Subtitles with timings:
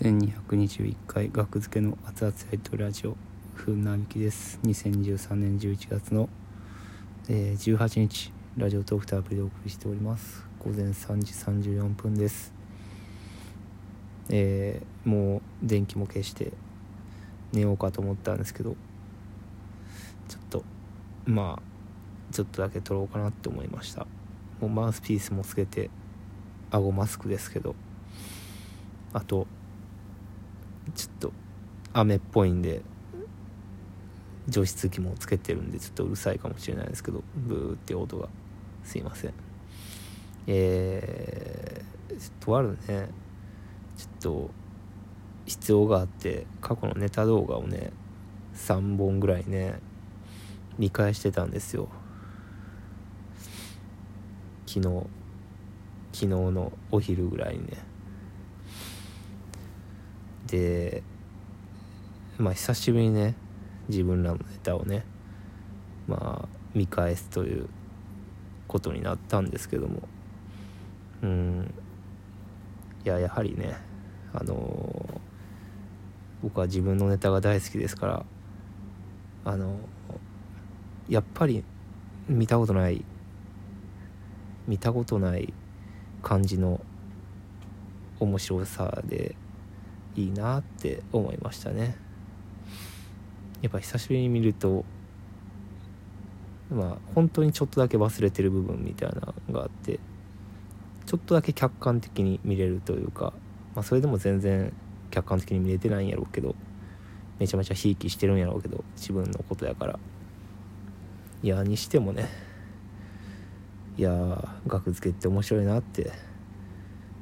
[0.00, 3.16] 1221回学付けの熱々ライトラジオ
[3.56, 4.60] 風なびきです。
[4.62, 6.28] 2013年11月の、
[7.28, 10.46] えー、18日ラジオトークとアプリでお送りしております。
[10.60, 12.52] 午前3時34分です。
[14.28, 16.52] えー、もう電気も消して
[17.52, 18.76] 寝ようかと思ったんですけど
[20.28, 20.64] ちょっと
[21.26, 24.06] まあちょっとだけ撮ろうかなって思いました。
[24.60, 25.90] もうマウスピースもつけて
[26.70, 27.74] 顎マスクですけど
[29.12, 29.48] あと
[30.98, 31.32] ちょっと
[31.92, 32.82] 雨っぽいんで
[34.48, 38.28] 除湿機もつけてるんでちょっとうるさいかもしれないですけどブーって音が。
[38.82, 39.34] すいません。
[40.46, 43.08] えー、とあるね。
[43.96, 44.50] ちょっと
[45.46, 47.90] 必要があって過去のネタ動画をね
[48.54, 49.78] 3本ぐらいね
[50.78, 51.88] 見返してたんですよ。
[54.66, 55.06] 昨日
[56.12, 57.97] 昨日のお昼ぐらいにね。
[60.48, 61.02] で
[62.38, 63.34] まあ久しぶりにね
[63.88, 65.04] 自分らのネタをね
[66.06, 67.68] まあ見返すという
[68.66, 70.02] ことになったんですけども。
[71.22, 71.74] うん。
[73.04, 73.76] いややはりね
[74.34, 75.18] あのー、
[76.42, 78.24] 僕は自分のネタが大好きですから
[79.44, 81.64] あのー、やっぱり
[82.28, 83.04] 見たことない
[84.66, 85.54] 見たことない
[86.22, 86.80] 感じの
[88.20, 89.34] 面白さで
[90.18, 91.96] いいなって思いましたね。
[93.62, 94.84] やっぱ久しぶりに見ると
[96.70, 99.98] まあ本当にちょっとだけ忘れてる部分みたいなのがあって
[101.06, 103.32] ちょっとだけ客観的に見れるというか、
[103.74, 104.72] まあ、それでも全然
[105.10, 106.54] 客観的に見れてないんやろうけど
[107.38, 109.98] めちゃめちゃひいきしてるんやろうけど自分のことやから。
[111.40, 112.28] いやにしてもね
[113.96, 116.10] いや額付けって面白いなって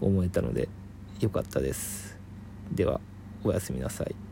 [0.00, 0.70] 思えたので
[1.20, 2.17] よかったです。
[2.72, 3.00] では
[3.44, 4.27] おやすみなさい。